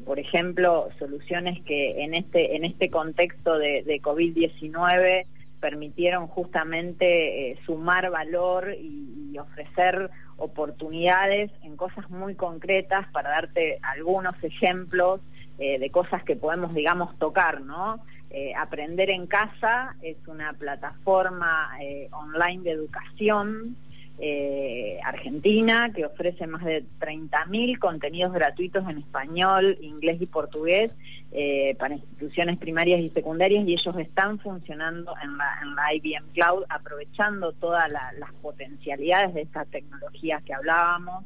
por 0.05 0.19
ejemplo, 0.19 0.89
soluciones 0.99 1.63
que 1.63 2.03
en 2.03 2.15
este, 2.15 2.57
en 2.57 2.65
este 2.65 2.91
contexto 2.91 3.59
de, 3.59 3.83
de 3.83 4.01
COVID-19 4.01 5.27
permitieron 5.65 6.27
justamente 6.27 7.53
eh, 7.53 7.59
sumar 7.65 8.11
valor 8.11 8.75
y, 8.79 9.03
ofrecer 9.39 10.11
oportunidades 10.37 11.51
en 11.63 11.77
cosas 11.77 12.09
muy 12.09 12.37
concretas 12.37 13.05
para 13.13 13.31
darte 13.31 13.81
algunos 13.83 14.37
ejemplos 14.45 15.21
eh, 15.59 15.81
de 15.81 15.91
cosas 15.91 16.23
que 16.23 16.37
podemos, 16.37 16.73
digamos, 16.73 17.19
tocar, 17.19 17.63
¿no? 17.63 17.99
Eh, 18.31 18.53
Aprender 18.55 19.11
en 19.11 19.27
casa 19.27 19.97
es 20.03 20.17
una 20.29 20.53
plataforma 20.53 21.71
online 22.13 22.63
de 22.63 22.71
educación 22.71 23.77
eh, 24.19 24.99
Argentina, 25.05 25.91
que 25.93 26.07
ofrece 26.07 26.47
más 26.47 26.65
de 26.65 26.85
30.000 27.01 27.79
contenidos 27.79 28.33
gratuitos 28.33 28.89
en 28.89 28.99
español, 28.99 29.77
inglés 29.81 30.19
y 30.21 30.27
portugués 30.27 30.93
eh, 31.33 31.75
para 31.81 31.95
instituciones 31.95 32.59
primarias 32.59 33.01
y 33.01 33.11
secundarias 33.11 33.67
y 33.67 33.73
ellos 33.73 33.97
están 33.99 34.39
funcionando 34.39 35.15
en 35.21 35.37
la, 35.37 35.95
IBM 35.95 36.33
Cloud 36.33 36.65
aprovechando 36.69 37.53
todas 37.55 37.91
las 37.91 38.33
potencialidades 38.41 39.35
de 39.35 39.43
estas 39.43 39.67
tecnologías 39.69 40.43
que 40.45 40.55
hablábamos. 40.55 41.25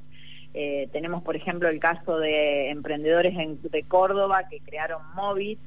Eh, 0.54 0.88
tenemos, 0.90 1.23
por 1.23 1.37
ejemplo, 1.37 1.68
el 1.68 1.78
caso 1.78 2.18
de 2.18 2.71
emprendedores 2.71 3.35
de 3.37 3.83
Córdoba 3.83 4.49
que 4.49 4.61
crearon 4.61 5.02
Movit, 5.14 5.59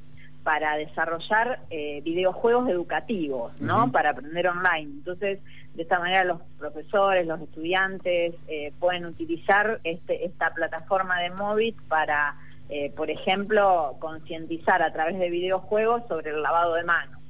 para 0.44 0.76
desarrollar 0.76 1.60
eh, 1.70 2.02
videojuegos 2.04 2.68
educativos, 2.70 3.54
¿no? 3.60 3.92
Para 3.92 4.12
aprender 4.12 4.48
online. 4.48 4.92
Entonces, 4.92 5.44
de 5.76 5.84
esta 5.84 6.00
manera 6.00 6.24
los 6.24 6.42
profesores, 6.58 7.28
los 7.28 7.40
estudiantes 7.42 8.36
eh, 8.48 8.74
pueden 8.80 9.06
utilizar 9.06 9.80
este, 9.84 10.26
esta 10.26 10.54
plataforma 10.54 11.20
de 11.20 11.30
Movit 11.32 11.80
para, 11.84 12.36
eh, 12.70 12.92
por 12.96 13.12
ejemplo, 13.12 13.96
concientizar 14.00 14.82
a 14.82 14.92
través 14.92 15.20
de 15.20 15.30
videojuegos 15.30 16.04
sobre 16.08 16.32
el 16.32 16.42
lavado 16.42 16.74
de 16.74 16.84
manos. 16.84 17.22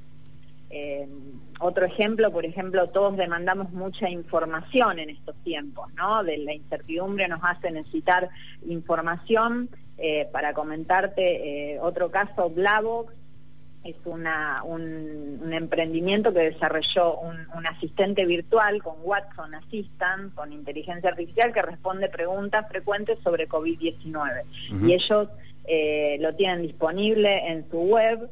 otro 1.60 1.84
ejemplo, 1.84 2.32
por 2.32 2.46
ejemplo, 2.46 2.88
todos 2.88 3.16
demandamos 3.16 3.70
mucha 3.72 4.08
información 4.08 4.98
en 4.98 5.10
estos 5.10 5.36
tiempos, 5.44 5.92
¿no? 5.94 6.24
De 6.24 6.38
la 6.38 6.54
incertidumbre 6.54 7.28
nos 7.28 7.40
hace 7.42 7.70
necesitar 7.70 8.30
información 8.66 9.68
eh, 10.04 10.28
para 10.32 10.52
comentarte 10.52 11.74
eh, 11.74 11.78
otro 11.78 12.10
caso, 12.10 12.50
Blavox 12.50 13.14
es 13.84 13.94
una, 14.04 14.64
un, 14.64 15.52
emprendimiento 15.52 16.32
que 16.32 16.50
desarrolló 16.50 17.20
un, 17.20 17.66
asistente 17.68 18.26
virtual 18.26 18.82
con 18.82 18.96
Watson 19.04 19.54
Assistant, 19.54 20.34
con 20.34 20.52
inteligencia 20.52 21.10
artificial, 21.10 21.52
que 21.52 21.62
responde 21.62 22.08
preguntas 22.08 22.66
frecuentes 22.68 23.20
sobre 23.22 23.48
COVID-19. 23.48 24.42
Y 24.84 24.92
ellos 24.92 25.28
eh, 25.66 26.16
lo 26.18 26.34
tienen 26.34 26.62
disponible 26.62 27.48
en 27.52 27.70
su 27.70 27.78
web 27.78 28.28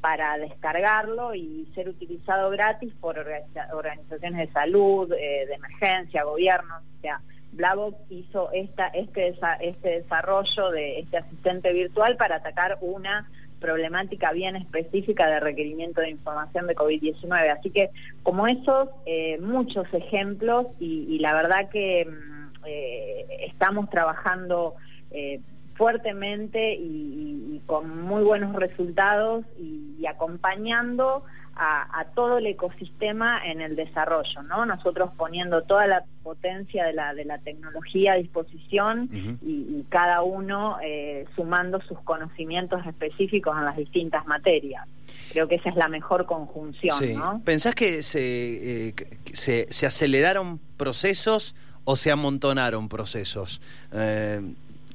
para 0.00 0.38
descargarlo 0.38 1.34
y 1.34 1.68
ser 1.74 1.88
utilizado 1.88 2.48
gratis 2.50 2.92
por 3.00 3.18
organizaciones 3.18 4.46
de 4.46 4.52
salud, 4.52 5.08
de 5.08 5.52
emergencia, 5.52 6.22
gobiernos, 6.22 6.82
o 6.98 7.00
sea, 7.00 7.20
Blavox 7.52 7.96
hizo 8.10 8.50
esta, 8.52 8.88
este, 8.88 9.34
este 9.60 9.88
desarrollo 9.88 10.70
de 10.70 11.00
este 11.00 11.18
asistente 11.18 11.72
virtual 11.72 12.16
para 12.16 12.36
atacar 12.36 12.78
una 12.80 13.28
problemática 13.60 14.32
bien 14.32 14.56
específica 14.56 15.26
de 15.28 15.40
requerimiento 15.40 16.00
de 16.00 16.10
información 16.10 16.66
de 16.66 16.76
COVID-19. 16.76 17.58
Así 17.58 17.70
que 17.70 17.90
como 18.22 18.46
esos, 18.46 18.88
eh, 19.06 19.38
muchos 19.40 19.86
ejemplos 19.92 20.66
y, 20.78 21.18
la 21.20 21.32
verdad 21.34 21.70
que 21.70 22.04
mm, 22.04 22.66
eh, 22.66 23.26
estamos 23.46 23.88
trabajando 23.90 24.74
eh, 25.10 25.40
fuertemente 25.74 26.74
y, 26.74 27.62
con 27.66 28.02
muy 28.02 28.22
buenos 28.22 28.54
resultados 28.54 29.44
y 29.58 30.06
acompañando 30.06 31.24
a, 31.58 32.04
todo 32.14 32.38
el 32.38 32.46
ecosistema 32.46 33.40
en 33.44 33.60
el 33.60 33.76
desarrollo, 33.76 34.42
¿no? 34.42 34.66
Nosotros 34.66 35.10
poniendo 35.16 35.62
toda 35.62 35.86
la 35.86 36.04
potencia 36.22 36.84
de 36.84 36.92
la, 36.92 37.14
de 37.14 37.24
la 37.24 37.38
tecnología 37.38 38.12
a 38.12 38.16
disposición 38.16 39.08
y, 39.42 39.84
cada 39.88 40.22
uno 40.22 40.78
eh, 40.84 41.24
sumando 41.34 41.80
sus 41.82 41.98
conocimientos 42.00 42.84
específicos 42.86 43.56
en 43.56 43.64
las 43.64 43.76
distintas 43.76 44.26
materias. 44.26 44.86
Creo 45.32 45.48
que 45.48 45.54
esa 45.54 45.70
es 45.70 45.76
la 45.76 45.88
mejor 45.88 46.26
conjunción, 46.26 47.14
¿no? 47.14 47.40
¿Pensás 47.44 47.74
que 47.74 48.02
se, 48.02 48.88
eh, 48.88 48.94
se, 49.32 49.66
se, 49.70 49.86
aceleraron 49.86 50.60
procesos 50.76 51.54
o 51.84 51.96
se 51.96 52.10
amontonaron 52.10 52.88
procesos? 52.88 53.62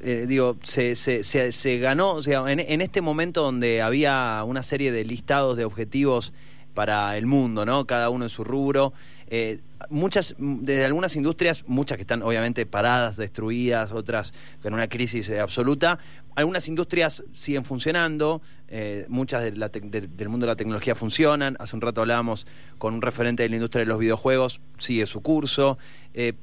Eh, 0.03 0.25
digo, 0.27 0.58
se, 0.63 0.96
se, 0.96 1.24
se, 1.24 1.77
ganó, 1.77 2.12
o 2.13 2.24
sea, 2.24 2.51
en, 2.51 2.60
en, 2.60 2.82
este 2.82 3.01
momento 3.01 3.44
donde 3.44 3.84
había 3.84 4.44
una 4.44 4.63
serie 4.63 4.91
de 4.91 5.06
listados 5.06 5.58
de 5.58 5.63
objetivos 5.63 6.34
para 6.74 7.18
el 7.18 7.25
mundo, 7.25 7.66
¿no? 7.66 7.86
Cada 7.86 8.10
uno 8.10 8.25
en 8.25 8.30
su 8.30 8.44
rubro. 8.44 8.94
Eh, 9.34 9.62
muchas, 9.90 10.36
desde 10.38 10.84
algunas 10.84 11.16
industrias, 11.16 11.63
muchas 11.66 11.96
que 11.96 12.01
están 12.01 12.22
obviamente 12.22 12.66
paradas, 12.66 13.16
destruidas, 13.16 13.94
otras 13.94 14.34
con 14.62 14.74
una 14.74 14.90
crisis 14.90 15.30
eh, 15.30 15.40
absoluta. 15.40 16.00
Algunas 16.36 16.68
industrias 16.68 17.24
siguen 17.34 17.63
funcionando, 17.63 18.42
eh, 18.68 19.06
muchas 19.08 19.42
del 19.44 20.30
mundo 20.30 20.46
de 20.46 20.51
la 20.51 20.56
tecnología 20.58 20.96
funcionan. 20.96 21.56
Hace 21.60 21.78
un 21.78 21.82
rato 21.82 22.01
hablábamos 22.01 22.46
con 22.78 22.94
un 22.94 23.01
referente 23.01 23.44
de 23.44 23.50
la 23.50 23.56
industria 23.56 23.86
de 23.86 23.86
los 23.86 24.00
videojuegos, 24.00 24.60
sigue 24.78 25.06
su 25.06 25.22
curso. 25.22 25.78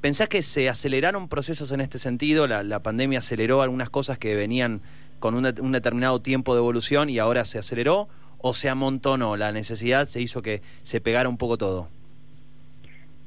¿Pensás 0.01 0.27
que 0.27 0.41
se 0.41 0.67
aceleraron 0.67 1.27
procesos 1.27 1.71
en 1.71 1.81
este 1.81 1.99
sentido? 1.99 2.47
La, 2.47 2.79
pandemia 2.79 3.19
aceleró 3.19 3.61
algunas 3.61 3.91
cosas 3.91 4.17
que 4.17 4.35
venían 4.35 4.81
con 5.19 5.35
un 5.35 5.71
determinado 5.71 6.21
tiempo 6.21 6.55
de 6.55 6.59
evolución 6.59 7.09
y 7.09 7.19
ahora 7.19 7.45
se 7.45 7.59
aceleró 7.59 8.09
o 8.39 8.53
se 8.53 8.69
amontonó 8.69 9.37
la 9.37 9.51
necesidad, 9.51 10.05
se 10.05 10.21
hizo 10.21 10.41
que 10.41 10.61
se 10.83 11.01
pegara 11.01 11.29
un 11.29 11.37
poco 11.37 11.57
todo? 11.57 11.87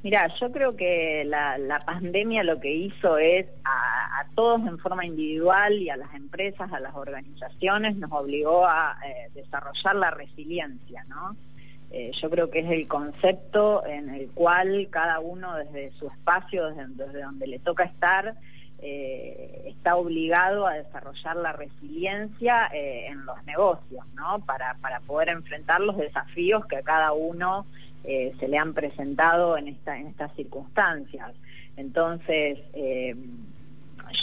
Mira, 0.02 0.28
yo 0.40 0.50
creo 0.50 0.76
que 0.76 1.24
la, 1.24 1.80
pandemia 1.86 2.42
lo 2.42 2.58
que 2.58 2.74
hizo 2.74 3.18
es 3.18 3.46
a, 3.64 4.26
todos 4.34 4.60
en 4.66 4.78
forma 4.78 5.04
individual 5.04 5.74
y 5.74 5.90
a 5.90 5.96
las 5.96 6.12
empresas, 6.14 6.72
a 6.72 6.80
las 6.80 6.94
organizaciones, 6.94 7.96
nos 7.96 8.10
obligó 8.10 8.66
a 8.66 8.96
eh, 9.06 9.30
desarrollar 9.34 9.94
la 9.96 10.10
resiliencia, 10.10 11.04
¿no? 11.08 11.36
Eh, 11.90 12.10
yo 12.20 12.30
creo 12.30 12.50
que 12.50 12.60
es 12.60 12.70
el 12.70 12.88
concepto 12.88 13.84
en 13.86 14.08
el 14.08 14.28
cual 14.30 14.88
cada 14.90 15.20
uno 15.20 15.54
desde 15.56 15.92
su 15.98 16.08
espacio, 16.08 16.70
desde, 16.70 17.20
donde 17.20 17.46
le 17.46 17.58
toca 17.58 17.84
estar, 17.84 18.34
eh, 18.82 19.62
está 19.66 19.96
obligado 19.96 20.66
a 20.66 20.74
desarrollar 20.74 21.36
la 21.36 21.52
resiliencia 21.52 22.68
en 22.72 23.24
los 23.24 23.42
negocios, 23.44 24.04
¿no? 24.14 24.40
Para, 24.44 24.74
para 24.80 25.00
poder 25.00 25.28
enfrentar 25.30 25.80
los 25.80 25.96
desafíos 25.96 26.66
que 26.66 26.82
cada 26.82 27.12
uno 27.12 27.64
eh, 28.04 28.32
se 28.40 28.48
le 28.48 28.58
han 28.58 28.74
presentado 28.74 29.56
en, 29.56 29.68
esta, 29.68 29.96
en 29.96 30.08
estas 30.08 30.34
circunstancias. 30.34 31.32
Entonces, 31.76 32.58
eh, 32.74 33.14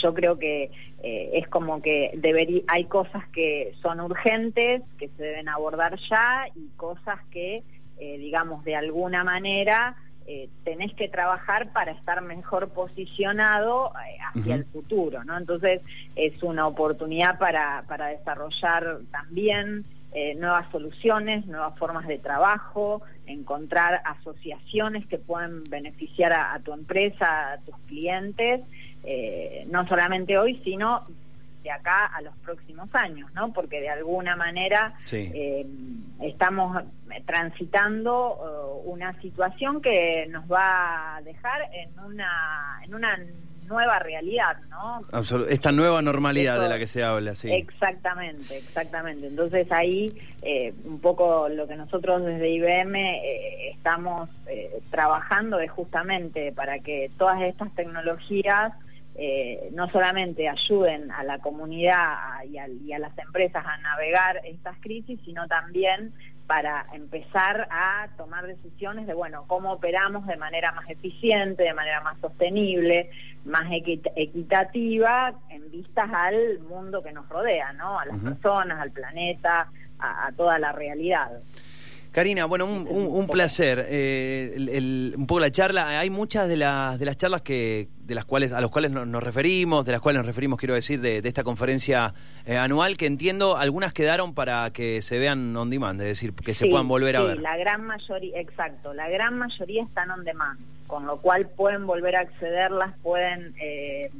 yo 0.02 0.12
creo 0.12 0.38
que 0.38 0.70
eh, 1.02 1.30
es 1.32 1.48
como 1.48 1.80
que 1.80 2.10
debería, 2.14 2.60
hay 2.68 2.84
cosas 2.84 3.26
que 3.28 3.72
son 3.80 4.00
urgentes, 4.00 4.82
que 4.98 5.08
se 5.08 5.22
deben 5.22 5.48
abordar 5.48 5.98
ya, 6.10 6.46
y 6.54 6.68
cosas 6.76 7.18
que, 7.30 7.62
digamos, 7.98 8.64
de 8.64 8.76
alguna 8.76 9.24
manera 9.24 9.94
tenés 10.64 10.94
que 10.94 11.08
trabajar 11.08 11.72
para 11.72 11.92
estar 11.92 12.22
mejor 12.22 12.68
posicionado 12.70 13.92
hacia 14.34 14.54
el 14.54 14.64
futuro, 14.66 15.24
¿no? 15.24 15.36
Entonces, 15.36 15.80
es 16.16 16.42
una 16.42 16.66
oportunidad 16.66 17.38
para, 17.38 17.84
para 17.88 18.08
desarrollar 18.08 18.98
también 19.10 19.84
eh, 20.12 20.34
nuevas 20.34 20.66
soluciones, 20.72 21.46
nuevas 21.46 21.78
formas 21.78 22.06
de 22.08 22.18
trabajo, 22.18 23.00
encontrar 23.26 24.02
asociaciones 24.04 25.06
que 25.06 25.18
puedan 25.18 25.62
beneficiar 25.64 26.32
a, 26.32 26.58
tu 26.64 26.72
empresa, 26.72 27.52
a 27.52 27.58
tus 27.58 27.76
clientes, 27.86 28.60
eh, 29.04 29.64
no 29.70 29.86
solamente 29.86 30.36
hoy, 30.36 30.60
sino 30.64 31.06
de 31.62 31.70
acá 31.70 32.06
a 32.06 32.20
los 32.22 32.36
próximos 32.38 32.88
años, 32.94 33.32
¿no? 33.34 33.52
Porque 33.52 33.80
de 33.80 33.90
alguna 33.90 34.36
manera 34.36 34.94
eh, 35.12 35.66
estamos 36.20 36.82
transitando 37.26 38.82
una 38.84 39.18
situación 39.20 39.80
que 39.80 40.26
nos 40.30 40.50
va 40.50 41.16
a 41.16 41.22
dejar 41.22 41.62
en 41.72 41.98
una 41.98 42.80
en 42.84 42.94
una 42.94 43.18
nueva 43.70 44.00
realidad, 44.00 44.56
¿no? 44.68 45.00
esta 45.48 45.72
nueva 45.72 46.02
normalidad 46.02 46.60
de 46.60 46.68
la 46.68 46.78
que 46.78 46.88
se 46.88 47.04
habla, 47.04 47.34
sí. 47.34 47.50
Exactamente, 47.52 48.58
exactamente. 48.58 49.28
Entonces 49.28 49.70
ahí 49.70 50.12
eh, 50.42 50.74
un 50.84 51.00
poco 51.00 51.48
lo 51.48 51.68
que 51.68 51.76
nosotros 51.76 52.24
desde 52.24 52.50
IBM 52.50 52.96
eh, 52.96 53.70
estamos 53.70 54.28
eh, 54.48 54.80
trabajando 54.90 55.60
es 55.60 55.70
justamente 55.70 56.52
para 56.52 56.80
que 56.80 57.10
todas 57.16 57.40
estas 57.42 57.72
tecnologías 57.74 58.72
no 59.72 59.90
solamente 59.90 60.48
ayuden 60.48 61.10
a 61.10 61.22
la 61.24 61.38
comunidad 61.40 62.42
y 62.44 62.92
a, 62.92 62.98
las 62.98 63.18
empresas 63.18 63.64
a 63.66 63.76
navegar 63.78 64.40
estas 64.44 64.78
crisis, 64.80 65.20
sino 65.24 65.46
también 65.46 66.14
para 66.46 66.86
empezar 66.92 67.68
a 67.70 68.08
tomar 68.16 68.46
decisiones 68.46 69.06
de, 69.06 69.14
bueno, 69.14 69.44
cómo 69.46 69.72
operamos 69.72 70.26
de 70.26 70.36
manera 70.36 70.72
más 70.72 70.88
eficiente, 70.90 71.62
de 71.62 71.74
manera 71.74 72.00
más 72.00 72.18
sostenible, 72.20 73.10
más 73.44 73.70
equitativa, 73.70 75.34
en 75.48 75.70
vistas 75.70 76.10
al 76.12 76.58
mundo 76.60 77.02
que 77.02 77.12
nos 77.12 77.28
rodea, 77.28 77.72
¿no? 77.74 78.00
A 78.00 78.06
las 78.06 78.22
personas, 78.22 78.80
al 78.80 78.90
planeta, 78.90 79.68
a 79.98 80.32
toda 80.36 80.58
la 80.58 80.72
realidad. 80.72 81.40
Karina, 82.12 82.44
bueno, 82.44 82.66
un, 82.66 83.28
placer. 83.28 83.86
Eh, 83.88 85.12
un 85.16 85.26
poco 85.26 85.40
la 85.40 85.50
charla. 85.50 86.00
Hay 86.00 86.10
muchas 86.10 86.48
de 86.48 86.56
las 86.56 86.98
de 86.98 87.04
las 87.04 87.16
charlas 87.16 87.42
que 87.42 87.88
de 88.10 88.16
las 88.16 88.24
cuales 88.24 88.52
a 88.52 88.60
los 88.60 88.72
cuales 88.72 88.90
nos, 88.90 89.22
referimos, 89.22 89.86
de 89.86 89.92
las 89.92 90.00
cuales 90.00 90.18
nos 90.18 90.26
referimos, 90.26 90.58
quiero 90.58 90.74
decir, 90.74 91.00
de, 91.00 91.18
esta 91.18 91.44
conferencia 91.44 92.12
eh, 92.44 92.56
anual 92.56 92.96
que 92.96 93.06
entiendo 93.06 93.56
algunas 93.56 93.92
quedaron 93.92 94.34
para 94.34 94.72
que 94.72 95.00
se 95.00 95.20
vean 95.20 95.56
on 95.56 95.70
demand, 95.70 96.00
es 96.00 96.08
decir, 96.08 96.32
que 96.34 96.52
se 96.52 96.66
puedan 96.66 96.88
volver 96.88 97.14
a 97.14 97.22
ver. 97.22 97.38
la 97.38 97.56
gran 97.56 97.84
mayoría, 97.84 98.40
exacto, 98.40 98.92
la 98.94 99.08
gran 99.08 99.38
mayoría 99.38 99.84
están 99.84 100.10
on 100.10 100.24
demand, 100.24 100.58
con 100.88 101.06
lo 101.06 101.18
cual 101.18 101.46
pueden 101.46 101.86
volver 101.86 102.16
a 102.16 102.20
accederlas, 102.22 102.96
pueden 103.00 103.54
eh, 103.60 104.10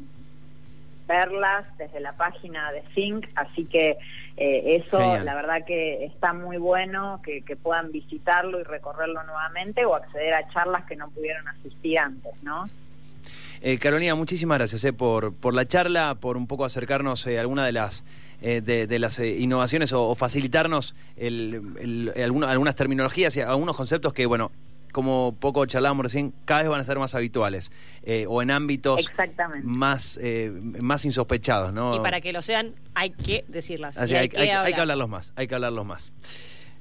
verlas 1.08 1.66
desde 1.76 1.98
la 1.98 2.12
página 2.12 2.70
de 2.70 2.82
Think, 2.94 3.26
así 3.34 3.64
que 3.64 3.96
eh, 4.42 4.82
eso 4.82 4.98
la 5.22 5.34
verdad 5.34 5.66
que 5.66 6.06
está 6.06 6.32
muy 6.32 6.56
bueno 6.56 7.20
que, 7.22 7.42
puedan 7.62 7.92
visitarlo 7.92 8.58
y 8.58 8.62
recorrerlo 8.62 9.22
nuevamente 9.24 9.84
o 9.84 9.94
acceder 9.94 10.32
a 10.32 10.48
charlas 10.48 10.86
que 10.86 10.96
no 10.96 11.10
pudieron 11.10 11.46
asistir 11.46 11.98
antes, 11.98 12.32
¿no? 12.42 12.64
Eh, 13.60 13.78
Carolina, 13.78 14.14
muchísimas 14.14 14.56
gracias 14.56 14.82
eh, 14.84 14.94
por, 14.94 15.34
por 15.34 15.52
la 15.52 15.68
charla, 15.68 16.16
por 16.18 16.38
un 16.38 16.46
poco 16.46 16.64
acercarnos 16.64 17.26
a 17.26 17.38
alguna 17.38 17.66
de 17.66 17.72
las 17.72 18.02
de, 18.40 18.98
las 18.98 19.18
innovaciones 19.18 19.92
o, 19.92 20.14
facilitarnos 20.14 20.94
algunas 21.20 22.74
terminologías 22.74 23.36
y 23.36 23.42
algunos 23.42 23.76
conceptos 23.76 24.14
que, 24.14 24.24
bueno, 24.24 24.50
como 24.92 25.36
poco 25.38 25.64
charlábamos 25.66 26.04
recién, 26.04 26.32
cada 26.44 26.62
vez 26.62 26.70
van 26.70 26.80
a 26.80 26.84
ser 26.84 26.98
más 26.98 27.14
habituales 27.14 27.72
eh, 28.02 28.26
o 28.28 28.42
en 28.42 28.50
ámbitos 28.50 29.10
más 29.62 30.18
eh, 30.22 30.50
más 30.80 31.04
insospechados, 31.04 31.72
¿no? 31.72 31.96
Y 31.96 32.00
para 32.00 32.20
que 32.20 32.32
lo 32.32 32.42
sean 32.42 32.74
hay 32.94 33.10
que 33.10 33.44
decirlas. 33.48 33.96
hay, 33.98 34.28
que 34.28 34.80
hablarlos 34.80 35.08
más, 35.08 35.32
hay 35.36 35.46
que 35.46 35.54
hablarlos 35.54 35.86
más. 35.86 36.12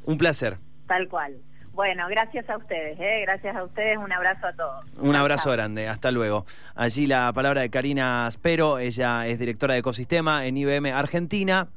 Un 0.06 0.18
placer. 0.18 0.58
Tal 0.88 1.08
cual. 1.08 1.38
Bueno, 1.80 2.08
gracias 2.10 2.50
a 2.50 2.58
ustedes, 2.58 3.00
¿eh? 3.00 3.22
gracias 3.22 3.56
a 3.56 3.64
ustedes, 3.64 3.98
un 3.98 4.12
abrazo 4.12 4.48
a 4.48 4.52
todos. 4.52 4.86
Un 4.98 5.16
abrazo 5.16 5.50
grande, 5.52 5.88
hasta 5.88 6.12
luego. 6.12 6.46
Allí 6.76 7.08
la 7.08 7.32
palabra 7.32 7.62
de 7.62 7.70
Karina 7.70 8.28
Spero, 8.32 8.80
ella 8.80 9.26
es 9.28 9.40
directora 9.40 9.76
de 9.76 9.80
ecosistema 9.80 10.46
en 10.46 10.58
IBM 10.58 10.92
Argentina. 10.92 11.70